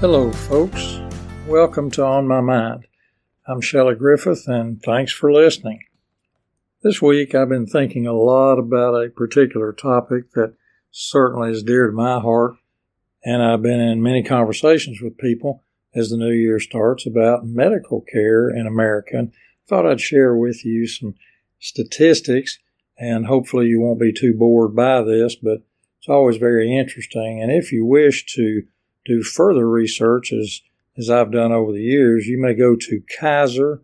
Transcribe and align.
Hello, 0.00 0.30
folks. 0.30 1.00
Welcome 1.46 1.90
to 1.92 2.04
On 2.04 2.28
My 2.28 2.42
Mind. 2.42 2.86
I'm 3.46 3.62
Shelley 3.62 3.94
Griffith, 3.94 4.46
and 4.46 4.82
thanks 4.82 5.10
for 5.10 5.32
listening. 5.32 5.80
This 6.82 7.00
week, 7.00 7.34
I've 7.34 7.48
been 7.48 7.66
thinking 7.66 8.06
a 8.06 8.12
lot 8.12 8.58
about 8.58 8.92
a 8.92 9.08
particular 9.08 9.72
topic 9.72 10.32
that 10.32 10.52
certainly 10.90 11.50
is 11.50 11.62
dear 11.62 11.86
to 11.86 11.94
my 11.94 12.20
heart, 12.20 12.56
and 13.24 13.42
I've 13.42 13.62
been 13.62 13.80
in 13.80 14.02
many 14.02 14.22
conversations 14.22 15.00
with 15.00 15.16
people 15.16 15.64
as 15.94 16.10
the 16.10 16.18
new 16.18 16.30
year 16.30 16.60
starts 16.60 17.06
about 17.06 17.46
medical 17.46 18.02
care 18.02 18.50
in 18.50 18.66
America. 18.66 19.16
And 19.16 19.32
thought 19.66 19.86
I'd 19.86 20.02
share 20.02 20.36
with 20.36 20.62
you 20.62 20.86
some 20.86 21.14
statistics, 21.58 22.58
and 22.98 23.24
hopefully, 23.24 23.68
you 23.68 23.80
won't 23.80 23.98
be 23.98 24.12
too 24.12 24.34
bored 24.34 24.76
by 24.76 25.00
this, 25.00 25.36
but 25.36 25.62
it's 25.98 26.08
always 26.10 26.36
very 26.36 26.76
interesting. 26.76 27.40
And 27.40 27.50
if 27.50 27.72
you 27.72 27.86
wish 27.86 28.26
to 28.34 28.64
do 29.06 29.22
further 29.22 29.68
research, 29.68 30.32
as, 30.32 30.62
as 30.96 31.10
I've 31.10 31.32
done 31.32 31.52
over 31.52 31.72
the 31.72 31.82
years, 31.82 32.26
you 32.26 32.38
may 32.40 32.54
go 32.54 32.76
to 32.76 33.02
Kaiser 33.18 33.82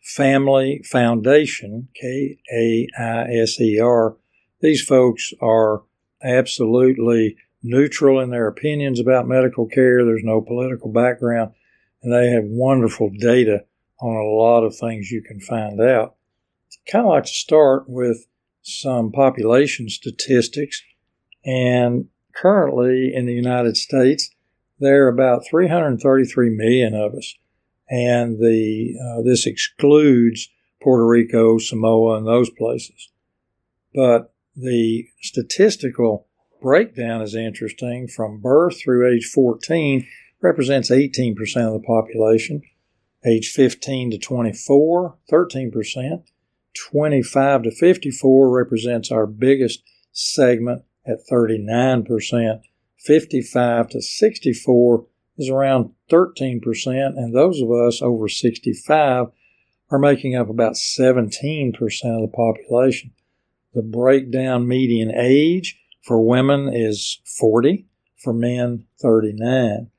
Family 0.00 0.82
Foundation, 0.84 1.88
K 1.94 2.38
A 2.52 2.86
I 2.98 3.34
S 3.34 3.60
E 3.60 3.78
R. 3.78 4.16
These 4.60 4.82
folks 4.82 5.32
are 5.40 5.82
absolutely 6.22 7.36
neutral 7.62 8.20
in 8.20 8.30
their 8.30 8.46
opinions 8.46 8.98
about 8.98 9.28
medical 9.28 9.66
care. 9.66 10.04
There's 10.04 10.24
no 10.24 10.40
political 10.40 10.90
background, 10.90 11.52
and 12.02 12.12
they 12.12 12.30
have 12.30 12.44
wonderful 12.44 13.10
data 13.10 13.64
on 14.00 14.16
a 14.16 14.34
lot 14.34 14.64
of 14.64 14.76
things 14.76 15.10
you 15.10 15.22
can 15.22 15.40
find 15.40 15.80
out. 15.80 16.14
Kind 16.90 17.04
of 17.04 17.10
like 17.10 17.24
to 17.24 17.30
start 17.30 17.88
with 17.88 18.26
some 18.62 19.12
population 19.12 19.88
statistics, 19.88 20.82
and 21.44 22.06
currently 22.34 23.12
in 23.14 23.26
the 23.26 23.34
United 23.34 23.76
States, 23.76 24.30
there 24.80 25.04
are 25.04 25.08
about 25.08 25.46
333 25.48 26.50
million 26.50 26.94
of 26.94 27.14
us, 27.14 27.34
and 27.88 28.38
the 28.38 28.94
uh, 28.98 29.22
this 29.22 29.46
excludes 29.46 30.48
Puerto 30.82 31.06
Rico, 31.06 31.58
Samoa, 31.58 32.16
and 32.16 32.26
those 32.26 32.50
places. 32.50 33.10
But 33.94 34.32
the 34.56 35.06
statistical 35.20 36.26
breakdown 36.60 37.22
is 37.22 37.34
interesting. 37.34 38.08
From 38.08 38.40
birth 38.40 38.80
through 38.80 39.12
age 39.12 39.26
14 39.26 40.06
represents 40.40 40.90
18% 40.90 41.34
of 41.66 41.74
the 41.74 41.86
population. 41.86 42.62
Age 43.24 43.50
15 43.50 44.12
to 44.12 44.18
24, 44.18 45.16
13%. 45.30 46.22
25 46.74 47.62
to 47.64 47.70
54 47.70 48.50
represents 48.50 49.10
our 49.10 49.26
biggest 49.26 49.82
segment 50.12 50.82
at 51.06 51.18
39%. 51.30 52.60
55 53.00 53.88
to 53.90 54.02
64 54.02 55.06
is 55.38 55.48
around 55.48 55.90
13%, 56.10 56.60
and 56.86 57.34
those 57.34 57.60
of 57.60 57.70
us 57.70 58.02
over 58.02 58.28
65 58.28 59.26
are 59.90 59.98
making 59.98 60.36
up 60.36 60.50
about 60.50 60.74
17% 60.74 61.74
of 61.78 62.20
the 62.20 62.32
population. 62.32 63.12
The 63.74 63.82
breakdown 63.82 64.68
median 64.68 65.12
age 65.14 65.80
for 66.02 66.22
women 66.22 66.70
is 66.74 67.20
40, 67.24 67.86
for 68.16 68.32
men 68.32 68.86
39. 69.00 69.90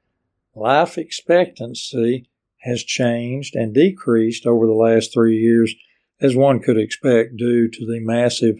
Life 0.54 0.98
expectancy 0.98 2.30
has 2.60 2.84
changed 2.84 3.56
and 3.56 3.74
decreased 3.74 4.46
over 4.46 4.68
the 4.68 4.74
last 4.74 5.12
three 5.12 5.38
years, 5.38 5.74
as 6.20 6.36
one 6.36 6.60
could 6.60 6.78
expect 6.78 7.38
due 7.38 7.68
to 7.68 7.86
the 7.86 8.00
massive 8.00 8.58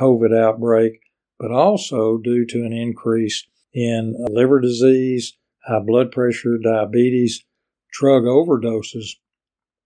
COVID 0.00 0.34
outbreak, 0.34 1.00
but 1.38 1.50
also 1.50 2.16
due 2.16 2.46
to 2.46 2.64
an 2.64 2.72
increase 2.72 3.46
in 3.74 4.14
liver 4.18 4.60
disease, 4.60 5.36
high 5.66 5.80
blood 5.80 6.10
pressure, 6.10 6.58
diabetes, 6.58 7.44
drug 7.92 8.24
overdoses, 8.24 9.16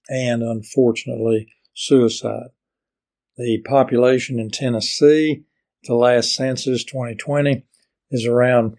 and 0.09 0.43
unfortunately, 0.43 1.49
suicide. 1.75 2.49
The 3.37 3.63
population 3.67 4.39
in 4.39 4.51
Tennessee, 4.51 5.45
the 5.85 5.95
last 5.95 6.35
census 6.35 6.85
2020, 6.85 7.65
is 8.11 8.27
around 8.27 8.77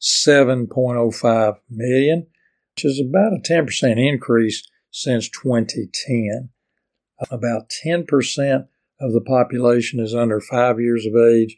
7.05 0.00 1.56
million, 1.70 2.26
which 2.74 2.84
is 2.84 3.00
about 3.00 3.32
a 3.32 3.40
10% 3.40 4.08
increase 4.08 4.66
since 4.90 5.28
2010. 5.28 6.50
About 7.30 7.70
10% 7.84 8.68
of 9.00 9.12
the 9.12 9.20
population 9.20 10.00
is 10.00 10.14
under 10.14 10.40
five 10.40 10.80
years 10.80 11.06
of 11.06 11.14
age, 11.14 11.56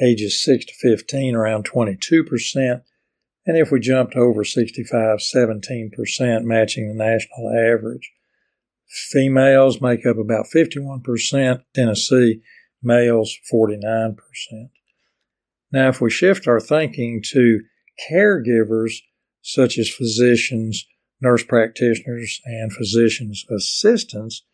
ages 0.00 0.42
6 0.42 0.66
to 0.66 0.72
15 0.74 1.34
around 1.34 1.68
22%, 1.68 2.82
and 3.46 3.56
if 3.56 3.70
we 3.70 3.80
jumped 3.80 4.16
over 4.16 4.44
65, 4.44 5.18
17%, 5.18 6.42
matching 6.42 6.88
the 6.88 6.94
national 6.94 7.50
average. 7.50 8.12
Females 8.88 9.80
make 9.80 10.06
up 10.06 10.16
about 10.18 10.46
51%, 10.54 11.62
Tennessee, 11.74 12.42
males 12.82 13.36
49%. 13.52 14.16
Now, 15.72 15.88
if 15.88 16.00
we 16.00 16.10
shift 16.10 16.46
our 16.46 16.60
thinking 16.60 17.22
to 17.32 17.60
caregivers 18.10 18.94
such 19.42 19.78
as 19.78 19.88
physicians, 19.88 20.86
nurse 21.20 21.44
practitioners, 21.44 22.40
and 22.44 22.72
physicians' 22.72 23.44
assistants 23.50 24.44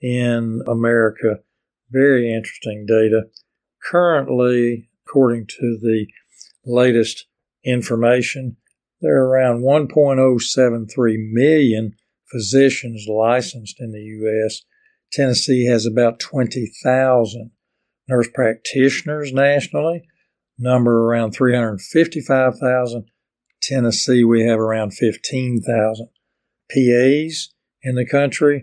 in 0.00 0.62
America, 0.66 1.40
very 1.90 2.32
interesting 2.32 2.84
data. 2.86 3.24
Currently, 3.82 4.89
according 5.10 5.46
to 5.46 5.78
the 5.80 6.06
latest 6.64 7.26
information, 7.64 8.56
there 9.00 9.16
are 9.16 9.28
around 9.28 9.62
1.073 9.62 11.32
million 11.32 11.96
physicians 12.30 13.06
licensed 13.08 13.76
in 13.80 13.92
the 13.92 14.00
U.S. 14.00 14.62
Tennessee 15.12 15.66
has 15.66 15.84
about 15.84 16.20
20,000 16.20 17.50
nurse 18.08 18.28
practitioners 18.32 19.32
nationally, 19.32 20.02
number 20.58 21.06
around 21.06 21.32
355,000. 21.32 23.06
Tennessee, 23.62 24.22
we 24.22 24.46
have 24.46 24.58
around 24.58 24.92
15,000. 24.92 26.08
PAs 26.70 27.48
in 27.82 27.96
the 27.96 28.06
country, 28.08 28.62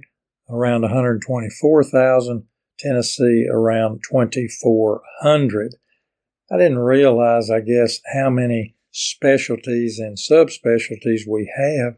around 0.50 0.84
124,000. 0.84 2.44
Tennessee, 2.79 3.47
around 3.52 4.02
2,400. 4.09 5.75
I 6.50 6.58
didn't 6.58 6.80
realize, 6.80 7.50
I 7.50 7.59
guess, 7.59 8.00
how 8.13 8.30
many 8.30 8.75
specialties 8.91 10.00
and 10.00 10.18
subspecialties 10.18 11.28
we 11.28 11.52
have 11.58 11.97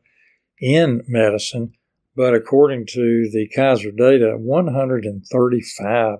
in 0.59 1.03
medicine, 1.07 1.73
but 2.15 2.33
according 2.33 2.87
to 2.87 3.29
the 3.31 3.47
Kaiser 3.55 3.91
data, 3.91 4.35
135 4.37 6.19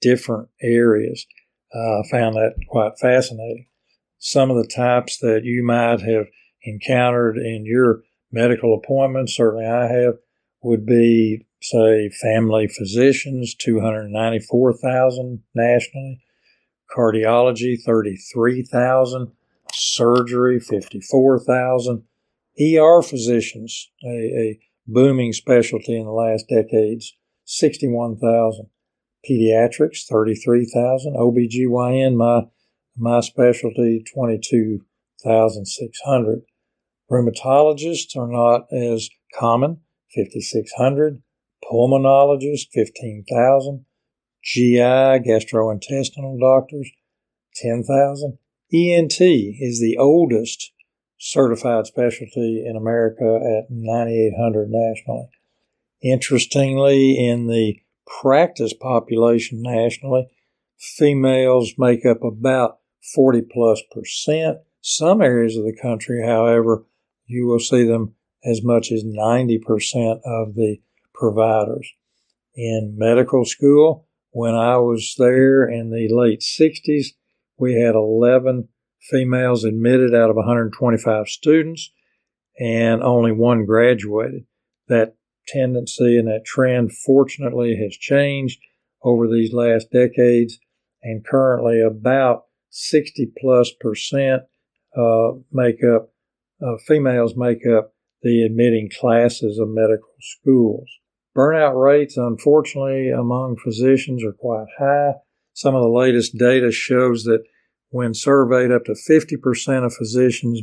different 0.00 0.48
areas. 0.60 1.26
Uh, 1.74 2.00
I 2.00 2.02
found 2.10 2.34
that 2.34 2.54
quite 2.68 2.98
fascinating. 2.98 3.66
Some 4.18 4.50
of 4.50 4.56
the 4.56 4.66
types 4.68 5.18
that 5.18 5.44
you 5.44 5.62
might 5.64 6.00
have 6.02 6.26
encountered 6.64 7.38
in 7.38 7.64
your 7.64 8.02
medical 8.32 8.74
appointments, 8.74 9.36
certainly 9.36 9.66
I 9.66 9.86
have, 9.86 10.14
would 10.62 10.84
be, 10.84 11.46
say, 11.62 12.10
family 12.10 12.68
physicians, 12.68 13.54
294,000 13.54 15.42
nationally, 15.54 16.20
cardiology, 16.96 17.82
33,000, 17.82 19.32
surgery, 19.72 20.60
54,000, 20.60 22.04
ER 22.60 23.00
physicians, 23.02 23.90
a, 24.04 24.08
a 24.08 24.60
booming 24.86 25.32
specialty 25.32 25.96
in 25.96 26.04
the 26.04 26.12
last 26.12 26.46
decades, 26.48 27.16
61,000, 27.44 28.66
pediatrics, 29.28 30.06
33,000, 30.08 31.16
OBGYN, 31.16 32.14
my, 32.16 32.42
my 32.96 33.20
specialty, 33.20 34.02
22,600. 34.14 36.42
Rheumatologists 37.10 38.16
are 38.16 38.28
not 38.28 38.66
as 38.72 39.10
common, 39.38 39.80
5,600. 40.14 41.22
Pulmonologists, 41.70 42.70
15,000. 42.72 43.84
GI, 44.42 45.20
gastrointestinal 45.26 46.40
doctors, 46.40 46.90
10,000. 47.56 48.38
ENT 48.72 49.20
is 49.20 49.80
the 49.80 49.96
oldest 49.98 50.72
certified 51.18 51.86
specialty 51.86 52.64
in 52.66 52.76
America 52.76 53.24
at 53.24 53.70
9,800 53.70 54.68
nationally. 54.70 55.28
Interestingly, 56.02 57.18
in 57.18 57.46
the 57.46 57.80
practice 58.06 58.72
population 58.72 59.60
nationally, 59.60 60.28
females 60.78 61.74
make 61.76 62.06
up 62.06 62.22
about 62.22 62.78
40 63.14 63.42
plus 63.52 63.82
percent. 63.92 64.58
Some 64.80 65.20
areas 65.20 65.56
of 65.56 65.64
the 65.64 65.76
country, 65.76 66.24
however, 66.24 66.86
you 67.26 67.46
will 67.46 67.60
see 67.60 67.84
them 67.84 68.14
as 68.44 68.62
much 68.64 68.90
as 68.90 69.04
90% 69.04 69.60
of 70.24 70.54
the 70.54 70.78
providers. 71.12 71.92
In 72.54 72.94
medical 72.96 73.44
school, 73.44 74.08
when 74.30 74.54
I 74.54 74.76
was 74.78 75.14
there 75.18 75.68
in 75.68 75.90
the 75.90 76.08
late 76.10 76.40
60s, 76.40 77.08
we 77.58 77.80
had 77.80 77.94
11 77.94 78.68
females 79.10 79.64
admitted 79.64 80.14
out 80.14 80.30
of 80.30 80.36
125 80.36 81.28
students. 81.28 81.90
and 82.58 83.02
only 83.02 83.32
one 83.32 83.64
graduated. 83.64 84.44
That 84.88 85.14
tendency 85.46 86.18
and 86.18 86.28
that 86.28 86.44
trend, 86.44 86.92
fortunately, 86.92 87.76
has 87.76 87.96
changed 87.96 88.60
over 89.02 89.26
these 89.26 89.52
last 89.54 89.90
decades, 89.90 90.58
and 91.02 91.24
currently 91.24 91.80
about 91.80 92.44
60 92.68 93.32
plus 93.40 93.72
percent 93.80 94.42
uh, 94.96 95.30
make 95.50 95.82
up, 95.82 96.12
uh, 96.62 96.76
females 96.86 97.34
make 97.34 97.66
up 97.66 97.94
the 98.22 98.42
admitting 98.42 98.90
classes 98.90 99.58
of 99.58 99.68
medical 99.68 100.14
schools. 100.20 100.88
Burnout 101.36 101.80
rates, 101.80 102.16
unfortunately, 102.16 103.10
among 103.10 103.56
physicians 103.56 104.24
are 104.24 104.32
quite 104.32 104.66
high. 104.78 105.12
Some 105.52 105.74
of 105.74 105.82
the 105.82 105.88
latest 105.88 106.36
data 106.36 106.72
shows 106.72 107.24
that 107.24 107.44
when 107.90 108.14
surveyed, 108.14 108.70
up 108.70 108.84
to 108.84 108.92
50% 108.92 109.84
of 109.84 109.94
physicians 109.94 110.60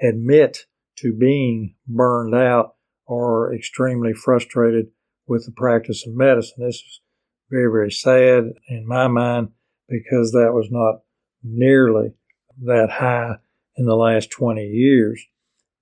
admit 0.00 0.66
to 0.96 1.12
being 1.12 1.74
burned 1.86 2.34
out 2.34 2.74
or 3.06 3.54
extremely 3.54 4.12
frustrated 4.12 4.88
with 5.26 5.44
the 5.44 5.52
practice 5.52 6.06
of 6.06 6.14
medicine. 6.14 6.64
This 6.64 6.76
is 6.76 7.00
very, 7.50 7.70
very 7.70 7.90
sad 7.90 8.44
in 8.68 8.86
my 8.86 9.08
mind 9.08 9.50
because 9.88 10.32
that 10.32 10.52
was 10.52 10.68
not 10.70 11.00
nearly 11.42 12.12
that 12.64 12.90
high 12.90 13.36
in 13.76 13.86
the 13.86 13.94
last 13.94 14.30
20 14.30 14.62
years. 14.62 15.22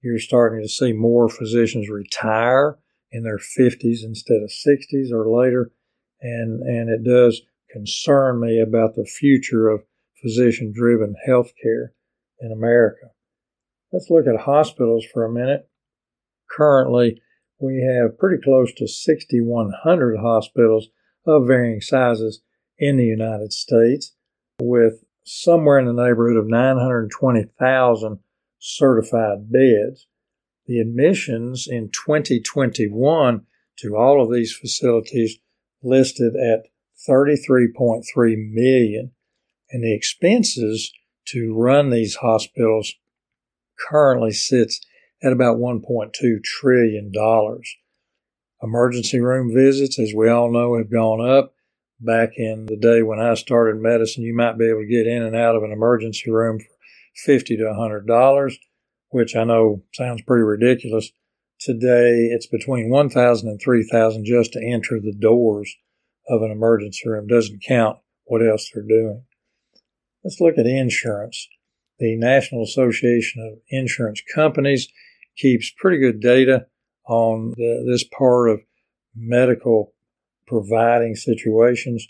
You're 0.03 0.19
starting 0.19 0.63
to 0.63 0.69
see 0.69 0.93
more 0.93 1.29
physicians 1.29 1.89
retire 1.89 2.79
in 3.11 3.23
their 3.23 3.39
50s 3.39 4.03
instead 4.03 4.43
of 4.43 4.51
60s 4.51 5.13
or 5.13 5.31
later. 5.31 5.73
And, 6.21 6.63
and 6.63 6.89
it 6.89 7.05
does 7.05 7.43
concern 7.71 8.41
me 8.41 8.61
about 8.61 8.95
the 8.95 9.05
future 9.05 9.69
of 9.69 9.85
physician 10.23 10.73
driven 10.75 11.15
healthcare 11.29 11.89
in 12.41 12.53
America. 12.53 13.11
Let's 13.93 14.11
look 14.11 14.27
at 14.27 14.45
hospitals 14.45 15.05
for 15.13 15.25
a 15.25 15.33
minute. 15.33 15.69
Currently, 16.51 17.21
we 17.61 17.83
have 17.83 18.19
pretty 18.19 18.43
close 18.43 18.73
to 18.75 18.87
6,100 18.87 20.19
hospitals 20.19 20.89
of 21.27 21.47
varying 21.47 21.81
sizes 21.81 22.43
in 22.79 22.97
the 22.97 23.05
United 23.05 23.53
States, 23.53 24.15
with 24.61 25.05
somewhere 25.25 25.79
in 25.79 25.87
the 25.87 25.93
neighborhood 25.93 26.37
of 26.37 26.47
920,000 26.47 28.19
certified 28.59 29.51
beds. 29.51 30.07
The 30.67 30.81
admissions 30.81 31.69
in 31.69 31.91
2021 31.91 33.47
to 33.79 33.97
all 33.97 34.23
of 34.23 34.33
these 34.33 34.53
facilities 34.53 35.39
listed 35.83 36.35
at 36.35 36.67
33.3 37.09 38.03
million, 38.53 39.13
and 39.71 39.85
the 39.85 39.95
expenses 39.95 40.93
to 41.27 41.55
run 41.55 41.91
these 41.91 42.17
hospitals 42.17 42.95
currently 43.79 44.33
sits 44.33 44.81
at 45.23 45.33
about 45.33 45.59
$1.2 45.59 46.43
trillion. 46.43 47.13
Emergency 48.63 49.21
room 49.21 49.53
visits, 49.55 49.99
as 49.99 50.13
we 50.15 50.29
all 50.29 50.51
know, 50.51 50.77
have 50.77 50.91
gone 50.91 51.21
up. 51.21 51.53
Back 52.01 52.33
in 52.37 52.67
the 52.67 52.77
day 52.77 53.03
when 53.03 53.21
I 53.21 53.35
started 53.35 53.81
medicine, 53.81 54.23
you 54.23 54.35
might 54.35 54.59
be 54.59 54.69
able 54.69 54.81
to 54.81 54.87
get 54.87 55.07
in 55.07 55.23
and 55.23 55.35
out 55.37 55.57
of 55.57 55.63
an 55.63 55.73
emergency 55.73 56.31
room 56.31 56.59
for 56.59 56.67
50 57.25 57.57
to 57.57 57.63
$100, 57.63 58.59
which 59.11 59.37
I 59.37 59.45
know 59.45 59.83
sounds 59.95 60.23
pretty 60.23 60.43
ridiculous. 60.43 61.11
Today, 61.61 62.29
it's 62.31 62.47
between 62.47 62.91
1000 62.91 63.49
and 63.49 63.61
3000 63.63 64.25
just 64.25 64.53
to 64.53 64.65
enter 64.65 65.01
the 65.01 65.15
doors 65.19 65.75
of 66.29 66.43
an 66.43 66.51
emergency 66.51 67.09
room. 67.09 67.27
Doesn't 67.27 67.65
count 67.67 67.99
what 68.25 68.47
else 68.47 68.71
they're 68.73 68.83
doing. 68.83 69.25
Let's 70.23 70.41
look 70.41 70.59
at 70.59 70.67
insurance. 70.67 71.49
The 71.99 72.17
National 72.17 72.63
Association 72.63 73.43
of 73.43 73.59
Insurance 73.71 74.21
Companies 74.35 74.89
keeps 75.37 75.73
pretty 75.79 75.99
good 75.99 76.21
data 76.21 76.67
on 77.09 77.55
the, 77.57 77.85
this 77.89 78.05
part 78.05 78.51
of 78.51 78.61
medical 79.15 79.95
providing 80.47 81.15
situations. 81.15 82.07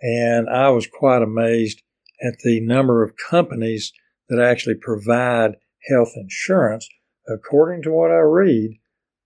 And 0.00 0.48
I 0.48 0.68
was 0.68 0.86
quite 0.86 1.22
amazed 1.22 1.82
at 2.22 2.38
the 2.44 2.60
number 2.60 3.02
of 3.02 3.16
companies 3.16 3.92
that 4.28 4.40
actually 4.40 4.76
provide 4.76 5.56
health 5.88 6.12
insurance. 6.16 6.88
According 7.28 7.82
to 7.82 7.90
what 7.90 8.10
I 8.10 8.18
read, 8.18 8.78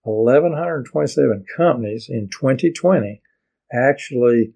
1,127 0.02 1.44
companies 1.56 2.06
in 2.08 2.28
2020 2.28 3.20
actually 3.72 4.54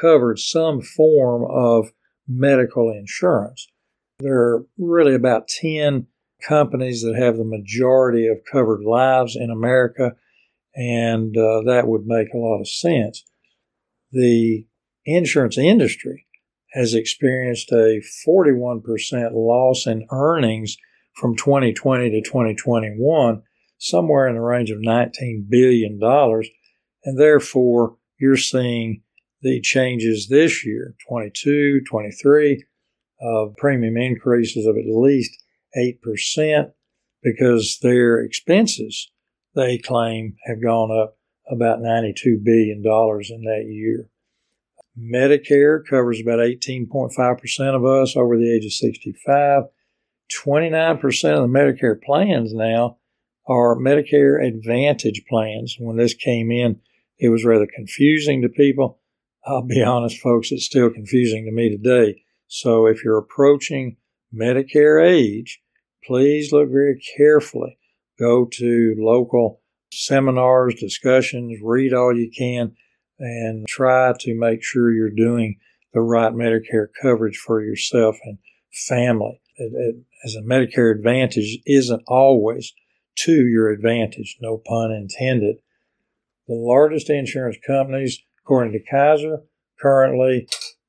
covered 0.00 0.38
some 0.38 0.80
form 0.80 1.44
of 1.50 1.92
medical 2.28 2.90
insurance. 2.90 3.68
There 4.18 4.38
are 4.38 4.66
really 4.78 5.14
about 5.14 5.48
10 5.48 6.06
companies 6.46 7.02
that 7.02 7.16
have 7.16 7.36
the 7.36 7.44
majority 7.44 8.26
of 8.26 8.38
covered 8.50 8.82
lives 8.82 9.36
in 9.36 9.50
America, 9.50 10.12
and 10.74 11.36
uh, 11.36 11.62
that 11.66 11.86
would 11.86 12.06
make 12.06 12.28
a 12.34 12.38
lot 12.38 12.60
of 12.60 12.68
sense. 12.68 13.24
The 14.12 14.66
insurance 15.04 15.56
industry 15.56 16.26
has 16.72 16.94
experienced 16.94 17.72
a 17.72 18.02
41% 18.26 18.82
loss 19.32 19.86
in 19.86 20.06
earnings 20.10 20.76
from 21.16 21.34
2020 21.36 22.10
to 22.10 22.20
2021, 22.22 23.42
somewhere 23.78 24.28
in 24.28 24.34
the 24.34 24.40
range 24.40 24.70
of 24.70 24.78
$19 24.78 25.48
billion, 25.48 25.98
and 27.04 27.18
therefore 27.18 27.96
you're 28.18 28.36
seeing 28.36 29.02
the 29.42 29.60
changes 29.60 30.28
this 30.28 30.64
year, 30.64 30.94
22, 31.08 31.82
23, 31.88 32.64
of 33.20 33.56
premium 33.56 33.96
increases 33.96 34.66
of 34.66 34.76
at 34.76 34.84
least 34.86 35.32
8% 35.76 36.72
because 37.22 37.78
their 37.82 38.20
expenses, 38.20 39.10
they 39.54 39.78
claim, 39.78 40.36
have 40.46 40.62
gone 40.62 40.90
up 40.90 41.16
about 41.50 41.80
$92 41.80 42.42
billion 42.44 42.78
in 42.78 43.42
that 43.44 43.66
year. 43.68 44.08
Medicare 44.98 45.80
covers 45.88 46.20
about 46.20 46.38
18.5% 46.38 47.74
of 47.74 47.84
us 47.84 48.16
over 48.16 48.36
the 48.36 48.54
age 48.54 48.64
of 48.64 48.72
65. 48.72 49.64
29% 50.30 51.02
of 51.02 51.42
the 51.42 51.58
Medicare 51.58 52.00
plans 52.00 52.52
now 52.52 52.98
are 53.48 53.76
Medicare 53.76 54.44
Advantage 54.44 55.22
plans. 55.28 55.76
When 55.78 55.96
this 55.96 56.14
came 56.14 56.50
in, 56.50 56.80
it 57.18 57.28
was 57.28 57.44
rather 57.44 57.66
confusing 57.66 58.42
to 58.42 58.48
people. 58.48 59.00
I'll 59.46 59.62
be 59.62 59.82
honest, 59.86 60.18
folks, 60.18 60.52
it's 60.52 60.66
still 60.66 60.90
confusing 60.90 61.44
to 61.44 61.52
me 61.52 61.70
today. 61.70 62.22
So 62.48 62.86
if 62.86 63.04
you're 63.04 63.18
approaching 63.18 63.96
Medicare 64.34 65.04
age, 65.04 65.60
please 66.04 66.52
look 66.52 66.70
very 66.70 67.00
carefully. 67.16 67.78
Go 68.18 68.46
to 68.52 68.94
local 68.98 69.60
seminars, 69.92 70.74
discussions, 70.74 71.58
read 71.62 71.92
all 71.92 72.16
you 72.16 72.30
can, 72.36 72.74
and 73.18 73.66
try 73.66 74.12
to 74.20 74.34
make 74.34 74.62
sure 74.62 74.92
you're 74.92 75.10
doing 75.10 75.58
the 75.92 76.00
right 76.00 76.32
Medicare 76.32 76.88
coverage 77.00 77.36
for 77.36 77.62
yourself 77.62 78.16
and 78.24 78.38
family. 78.88 79.40
As 79.58 80.34
a 80.34 80.42
Medicare 80.42 80.94
Advantage 80.94 81.58
isn't 81.66 82.02
always 82.06 82.74
to 83.20 83.46
your 83.46 83.70
advantage, 83.70 84.36
no 84.40 84.58
pun 84.58 84.92
intended. 84.92 85.56
The 86.46 86.54
largest 86.54 87.08
insurance 87.08 87.56
companies, 87.66 88.18
according 88.40 88.72
to 88.72 88.90
Kaiser, 88.90 89.42
currently 89.80 90.46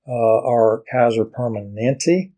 uh, 0.08 0.12
are 0.12 0.84
Kaiser 0.92 1.26
Permanente, 1.26 2.32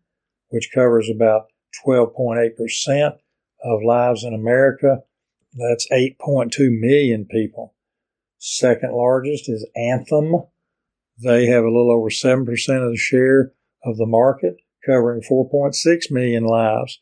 which 0.50 0.72
covers 0.74 1.10
about 1.10 1.48
12.8% 1.86 3.18
of 3.64 3.84
lives 3.84 4.24
in 4.24 4.34
America. 4.34 5.00
That's 5.54 5.88
8.2 5.92 6.80
million 6.80 7.26
people. 7.26 7.74
Second 8.38 8.94
largest 8.94 9.50
is 9.50 9.68
Anthem. 9.76 10.44
They 11.22 11.48
have 11.48 11.64
a 11.64 11.68
little 11.68 11.92
over 11.92 12.10
7% 12.10 12.42
of 12.86 12.92
the 12.92 12.98
share 12.98 13.52
of 13.84 13.98
the 13.98 14.06
market, 14.06 14.58
covering 14.86 15.22
4.6 15.22 16.12
million 16.12 16.44
lives. 16.44 17.00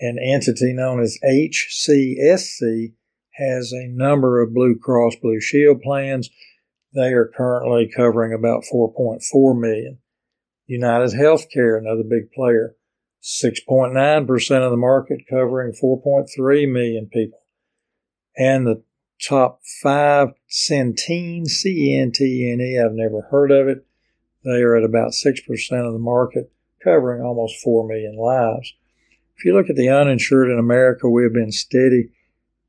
An 0.00 0.18
entity 0.18 0.72
known 0.72 1.00
as 1.00 1.18
HCSC 1.24 2.94
has 3.34 3.72
a 3.72 3.88
number 3.88 4.40
of 4.40 4.54
Blue 4.54 4.76
Cross 4.76 5.16
Blue 5.22 5.40
Shield 5.40 5.80
plans. 5.82 6.30
They 6.94 7.12
are 7.12 7.30
currently 7.36 7.90
covering 7.94 8.32
about 8.32 8.64
4.4 8.72 9.60
million. 9.60 9.98
United 10.66 11.10
Healthcare, 11.10 11.78
another 11.78 12.04
big 12.08 12.32
player, 12.32 12.76
6.9% 13.22 14.64
of 14.64 14.70
the 14.70 14.76
market, 14.76 15.20
covering 15.28 15.72
4.3 15.72 16.72
million 16.72 17.06
people. 17.06 17.40
And 18.36 18.66
the 18.66 18.82
top 19.22 19.60
five, 19.82 20.28
Centene, 20.50 21.46
C-E-N-T-E-N-E, 21.46 22.78
I've 22.78 22.92
never 22.92 23.22
heard 23.30 23.50
of 23.50 23.68
it. 23.68 23.86
They 24.44 24.62
are 24.62 24.76
at 24.76 24.84
about 24.84 25.12
6% 25.12 25.38
of 25.86 25.92
the 25.92 25.98
market, 25.98 26.52
covering 26.84 27.22
almost 27.22 27.62
4 27.64 27.88
million 27.88 28.16
lives. 28.16 28.74
If 29.36 29.44
you 29.44 29.54
look 29.54 29.70
at 29.70 29.76
the 29.76 29.88
uninsured 29.88 30.50
in 30.50 30.58
America, 30.58 31.08
we 31.08 31.24
have 31.24 31.32
been 31.32 31.50
steady 31.50 32.10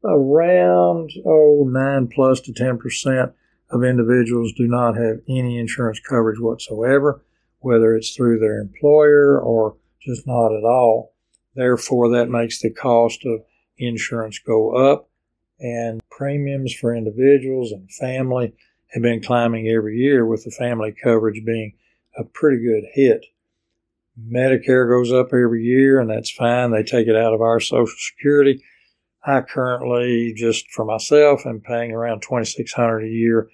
around, 0.03 1.11
oh, 1.25 1.67
9 1.69 2.07
plus 2.07 2.39
to 2.41 2.53
10% 2.53 3.33
of 3.71 3.83
individuals 3.83 4.53
do 4.53 4.67
not 4.67 4.95
have 4.95 5.17
any 5.27 5.59
insurance 5.59 5.99
coverage 5.99 6.39
whatsoever, 6.39 7.23
whether 7.59 7.95
it's 7.95 8.15
through 8.15 8.39
their 8.39 8.59
employer 8.59 9.39
or 9.39 9.75
just 10.01 10.25
not 10.25 10.55
at 10.55 10.63
all. 10.63 11.13
Therefore, 11.55 12.09
that 12.09 12.29
makes 12.29 12.61
the 12.61 12.69
cost 12.69 13.25
of 13.25 13.41
insurance 13.77 14.39
go 14.39 14.75
up, 14.75 15.09
and 15.59 16.01
premiums 16.09 16.73
for 16.73 16.95
individuals 16.95 17.71
and 17.71 17.91
family 17.91 18.53
have 18.89 19.03
been 19.03 19.21
climbing 19.21 19.67
every 19.67 19.97
year, 19.97 20.25
with 20.25 20.43
the 20.43 20.51
family 20.51 20.93
coverage 21.03 21.43
being 21.45 21.73
a 22.17 22.23
pretty 22.23 22.63
good 22.63 22.83
hit. 22.93 23.25
Medicare 24.19 24.87
goes 24.87 25.11
up 25.11 25.27
every 25.27 25.63
year, 25.63 25.99
and 25.99 26.09
that's 26.09 26.31
fine. 26.31 26.71
They 26.71 26.83
take 26.83 27.07
it 27.07 27.15
out 27.15 27.33
of 27.33 27.41
our 27.41 27.59
Social 27.59 27.93
Security. 27.97 28.63
I 29.25 29.41
currently, 29.41 30.33
just 30.35 30.69
for 30.71 30.85
myself, 30.85 31.45
am 31.45 31.59
paying 31.59 31.91
around 31.91 32.21
twenty 32.21 32.45
six 32.45 32.73
hundred 32.73 33.05
a 33.05 33.09
year 33.09 33.49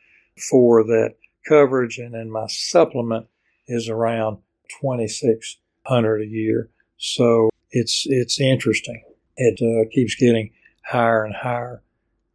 for 0.50 0.84
that 0.84 1.16
coverage, 1.48 1.98
and 1.98 2.14
then 2.14 2.30
my 2.30 2.46
supplement 2.48 3.28
is 3.68 3.90
around 3.90 4.38
twenty 4.82 5.08
six 5.08 5.58
hundred 5.86 6.22
a 6.22 6.28
year. 6.28 6.70
So 6.98 7.50
it's 7.72 8.06
it's 8.06 8.40
interesting. 8.40 9.02
It 9.38 9.60
uh, 9.62 9.90
keeps 9.92 10.16
getting 10.16 10.52
higher 10.84 11.24
and 11.24 11.34
higher, 11.34 11.82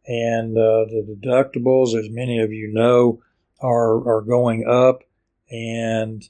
and 0.05 0.57
uh, 0.57 0.85
the 0.89 1.17
deductibles, 1.23 1.97
as 1.97 2.09
many 2.09 2.39
of 2.39 2.51
you 2.51 2.73
know, 2.73 3.21
are 3.61 4.05
are 4.07 4.21
going 4.21 4.67
up, 4.67 5.03
and 5.49 6.27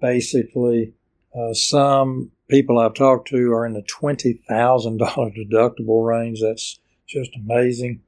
basically 0.00 0.94
uh, 1.36 1.52
some 1.52 2.30
people 2.48 2.78
I've 2.78 2.94
talked 2.94 3.28
to 3.28 3.52
are 3.52 3.66
in 3.66 3.74
the 3.74 3.82
twenty 3.82 4.40
thousand 4.48 4.98
dollar 4.98 5.30
deductible 5.30 6.06
range. 6.06 6.40
That's 6.40 6.78
just 7.06 7.30
amazing, 7.36 8.00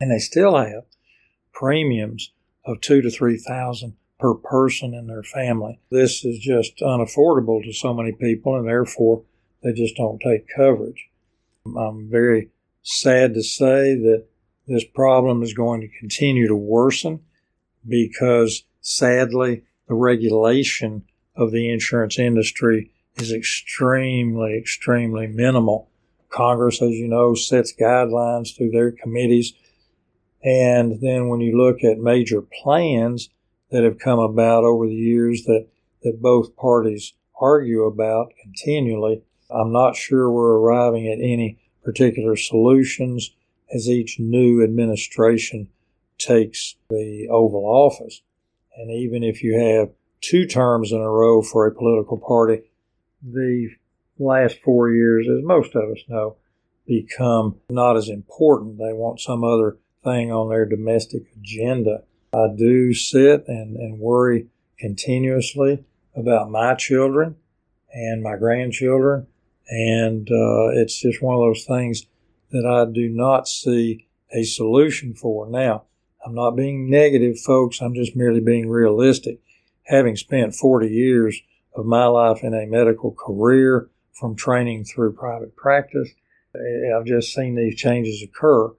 and 0.00 0.10
they 0.10 0.18
still 0.18 0.56
have 0.56 0.84
premiums 1.52 2.32
of 2.64 2.80
two 2.80 3.02
to 3.02 3.10
three 3.10 3.38
thousand 3.38 3.96
per 4.18 4.34
person 4.34 4.94
in 4.94 5.06
their 5.06 5.22
family. 5.22 5.80
This 5.90 6.24
is 6.24 6.38
just 6.38 6.78
unaffordable 6.78 7.62
to 7.64 7.72
so 7.72 7.94
many 7.94 8.12
people, 8.12 8.56
and 8.56 8.68
therefore 8.68 9.22
they 9.62 9.72
just 9.72 9.96
don't 9.96 10.20
take 10.20 10.46
coverage. 10.54 11.08
I'm 11.66 12.08
very 12.10 12.50
sad 12.82 13.34
to 13.34 13.42
say 13.42 13.94
that 13.94 14.24
this 14.66 14.84
problem 14.84 15.42
is 15.42 15.54
going 15.54 15.80
to 15.80 15.98
continue 15.98 16.48
to 16.48 16.56
worsen 16.56 17.20
because 17.86 18.64
sadly 18.80 19.64
the 19.88 19.94
regulation 19.94 21.04
of 21.38 21.52
the 21.52 21.70
insurance 21.70 22.18
industry 22.18 22.90
is 23.16 23.32
extremely, 23.32 24.58
extremely 24.58 25.26
minimal. 25.26 25.88
Congress, 26.28 26.82
as 26.82 26.90
you 26.90 27.08
know, 27.08 27.34
sets 27.34 27.72
guidelines 27.72 28.54
through 28.54 28.70
their 28.70 28.90
committees. 28.92 29.54
And 30.42 31.00
then 31.00 31.28
when 31.28 31.40
you 31.40 31.56
look 31.56 31.82
at 31.82 31.98
major 31.98 32.42
plans 32.42 33.30
that 33.70 33.84
have 33.84 33.98
come 33.98 34.18
about 34.18 34.64
over 34.64 34.86
the 34.86 34.94
years 34.94 35.44
that, 35.44 35.66
that 36.02 36.20
both 36.20 36.56
parties 36.56 37.14
argue 37.40 37.84
about 37.84 38.32
continually, 38.40 39.22
I'm 39.50 39.72
not 39.72 39.96
sure 39.96 40.30
we're 40.30 40.58
arriving 40.58 41.06
at 41.06 41.18
any 41.18 41.58
particular 41.82 42.36
solutions 42.36 43.30
as 43.72 43.88
each 43.88 44.18
new 44.18 44.62
administration 44.62 45.68
takes 46.18 46.76
the 46.90 47.28
Oval 47.30 47.64
Office. 47.64 48.22
And 48.76 48.90
even 48.90 49.22
if 49.22 49.42
you 49.42 49.58
have 49.58 49.90
two 50.20 50.46
terms 50.46 50.92
in 50.92 50.98
a 50.98 51.10
row 51.10 51.42
for 51.42 51.66
a 51.66 51.74
political 51.74 52.18
party, 52.18 52.62
the 53.22 53.70
last 54.18 54.58
four 54.64 54.90
years, 54.90 55.26
as 55.28 55.44
most 55.44 55.74
of 55.74 55.90
us 55.90 56.02
know, 56.08 56.36
become 56.86 57.56
not 57.68 57.96
as 57.96 58.08
important. 58.08 58.78
They 58.78 58.92
want 58.92 59.20
some 59.20 59.44
other 59.44 59.76
thing 60.02 60.32
on 60.32 60.48
their 60.48 60.64
domestic 60.64 61.22
agenda. 61.36 62.02
I 62.32 62.48
do 62.56 62.94
sit 62.94 63.44
and, 63.48 63.76
and 63.76 63.98
worry 63.98 64.46
continuously 64.78 65.84
about 66.14 66.50
my 66.50 66.74
children 66.74 67.36
and 67.92 68.22
my 68.22 68.36
grandchildren, 68.36 69.26
and 69.68 70.28
uh, 70.30 70.68
it's 70.74 71.00
just 71.00 71.22
one 71.22 71.34
of 71.34 71.40
those 71.40 71.64
things 71.64 72.06
that 72.50 72.66
I 72.66 72.90
do 72.90 73.08
not 73.08 73.48
see 73.48 74.06
a 74.32 74.44
solution 74.44 75.14
for. 75.14 75.48
Now, 75.48 75.84
I'm 76.24 76.34
not 76.34 76.52
being 76.52 76.90
negative, 76.90 77.38
folks, 77.40 77.80
I'm 77.80 77.94
just 77.94 78.16
merely 78.16 78.40
being 78.40 78.68
realistic. 78.68 79.40
Having 79.88 80.16
spent 80.16 80.54
40 80.54 80.88
years 80.88 81.40
of 81.74 81.86
my 81.86 82.06
life 82.06 82.42
in 82.42 82.54
a 82.54 82.66
medical 82.66 83.12
career 83.12 83.88
from 84.12 84.34
training 84.34 84.84
through 84.84 85.12
private 85.12 85.56
practice. 85.56 86.08
Eh, 86.54 86.96
I've 86.96 87.06
just 87.06 87.32
seen 87.32 87.54
these 87.54 87.76
changes 87.76 88.22
occur. 88.22 88.72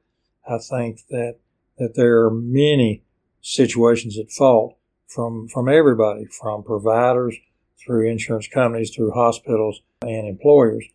I 0.48 0.58
think 0.58 1.02
that 1.10 1.38
that 1.78 1.96
there 1.96 2.26
are 2.26 2.32
many 2.32 3.04
situations 3.42 4.18
at 4.20 4.32
fault 4.32 4.78
from 5.08 5.48
from 5.48 5.70
everybody, 5.70 6.26
from 6.26 6.64
providers 6.64 7.38
through 7.80 8.10
insurance 8.10 8.48
companies, 8.48 8.94
through 8.94 9.12
hospitals 9.12 9.82
and 10.02 10.28
employers. 10.28 10.86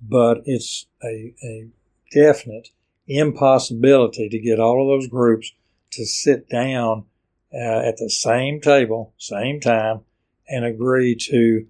But 0.00 0.38
it's 0.46 0.86
a, 1.04 1.34
a 1.44 1.68
definite 2.12 2.70
impossibility 3.06 4.28
to 4.28 4.38
get 4.38 4.58
all 4.58 4.82
of 4.82 4.88
those 4.88 5.08
groups 5.08 5.52
to 5.92 6.06
sit 6.06 6.48
down 6.48 7.04
uh, 7.52 7.80
at 7.80 7.96
the 7.96 8.10
same 8.10 8.60
table, 8.60 9.12
same 9.18 9.60
time, 9.60 10.00
and 10.48 10.64
agree 10.64 11.14
to 11.14 11.66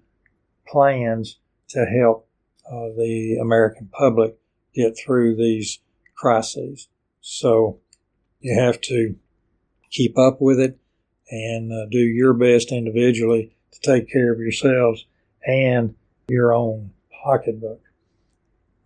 plans 0.67 1.39
to 1.69 1.85
help 1.85 2.27
uh, 2.65 2.89
the 2.97 3.37
American 3.41 3.89
public 3.91 4.37
get 4.73 4.97
through 4.97 5.35
these 5.35 5.79
crises. 6.15 6.87
So 7.21 7.79
you 8.39 8.59
have 8.59 8.81
to 8.81 9.15
keep 9.89 10.17
up 10.17 10.41
with 10.41 10.59
it 10.59 10.77
and 11.29 11.71
uh, 11.71 11.85
do 11.89 11.99
your 11.99 12.33
best 12.33 12.71
individually 12.71 13.55
to 13.71 13.79
take 13.79 14.11
care 14.11 14.31
of 14.31 14.39
yourselves 14.39 15.05
and 15.45 15.95
your 16.27 16.53
own 16.53 16.91
pocketbook. 17.23 17.81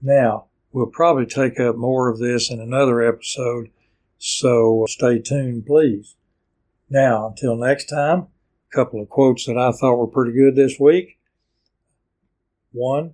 Now, 0.02 0.46
we'll 0.72 0.88
probably 0.88 1.26
take 1.26 1.60
up 1.60 1.76
more 1.76 2.10
of 2.10 2.20
this 2.20 2.52
in 2.52 2.60
another 2.60 3.02
episode, 3.02 3.70
so 4.18 4.86
stay 4.88 5.20
tuned, 5.20 5.66
please. 5.66 6.16
Now, 6.90 7.28
until 7.28 7.56
next 7.56 7.86
time, 7.86 8.28
a 8.72 8.76
couple 8.76 9.02
of 9.02 9.10
quotes 9.10 9.46
that 9.46 9.58
I 9.58 9.72
thought 9.72 9.98
were 9.98 10.08
pretty 10.08 10.34
good 10.34 10.56
this 10.56 10.80
week. 10.80 11.20
One, 12.72 13.14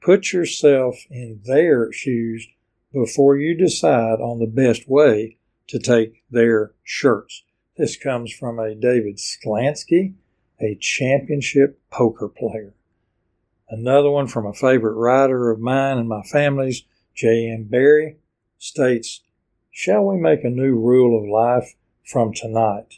put 0.00 0.32
yourself 0.32 0.96
in 1.10 1.40
their 1.44 1.92
shoes 1.92 2.46
before 2.92 3.36
you 3.36 3.54
decide 3.54 4.20
on 4.20 4.38
the 4.38 4.46
best 4.46 4.88
way 4.88 5.36
to 5.68 5.78
take 5.78 6.22
their 6.30 6.72
shirts. 6.82 7.44
This 7.76 7.96
comes 7.96 8.32
from 8.32 8.58
a 8.58 8.74
David 8.74 9.18
Sklansky, 9.18 10.14
a 10.60 10.76
championship 10.80 11.80
poker 11.90 12.28
player. 12.28 12.74
Another 13.68 14.10
one 14.10 14.26
from 14.26 14.46
a 14.46 14.52
favorite 14.52 14.94
writer 14.94 15.50
of 15.50 15.60
mine 15.60 15.98
and 15.98 16.08
my 16.08 16.22
family's, 16.22 16.82
J.M. 17.14 17.64
Barrie, 17.64 18.16
states, 18.58 19.22
Shall 19.70 20.04
we 20.04 20.16
make 20.16 20.42
a 20.42 20.50
new 20.50 20.74
rule 20.74 21.16
of 21.16 21.28
life 21.28 21.74
from 22.04 22.34
tonight? 22.34 22.96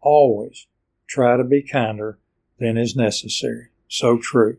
Always 0.00 0.66
try 1.06 1.36
to 1.36 1.44
be 1.44 1.62
kinder 1.62 2.18
than 2.58 2.76
is 2.76 2.96
necessary. 2.96 3.68
So 3.88 4.18
true. 4.18 4.58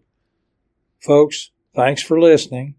Folks, 0.99 1.51
thanks 1.75 2.01
for 2.01 2.19
listening, 2.19 2.75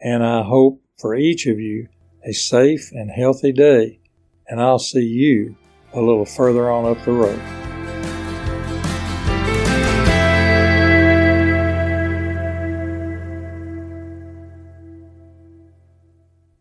and 0.00 0.24
I 0.24 0.42
hope 0.42 0.82
for 0.98 1.14
each 1.14 1.46
of 1.46 1.58
you 1.58 1.88
a 2.24 2.32
safe 2.32 2.90
and 2.92 3.10
healthy 3.10 3.52
day, 3.52 4.00
and 4.48 4.60
I'll 4.60 4.78
see 4.78 5.04
you 5.04 5.56
a 5.92 6.00
little 6.00 6.24
further 6.24 6.70
on 6.70 6.84
up 6.84 7.04
the 7.04 7.12
road. 7.12 7.65